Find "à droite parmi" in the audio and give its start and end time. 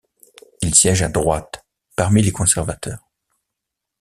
1.03-2.23